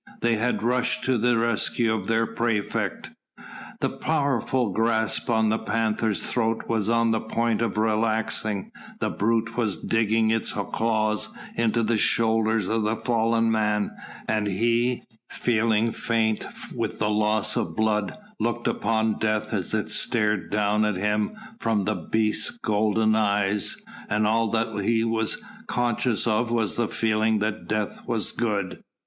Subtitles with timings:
[0.21, 3.11] they had rushed to the rescue of their praefect.
[3.81, 9.55] The powerful grasp on the panther's throat was on the point of relaxing; the brute
[9.55, 13.91] was digging its claws in the shoulders of the fallen man,
[14.27, 20.83] and he, feeling faint with loss of blood, looked upon death as it stared down
[20.83, 23.77] at him from the beast's golden eyes,
[24.09, 25.37] and all that he was
[25.67, 28.81] conscious of was the feeling that death was good.